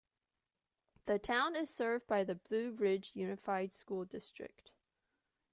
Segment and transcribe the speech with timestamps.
[1.05, 4.71] The town is served by the Blue Ridge Unified School District.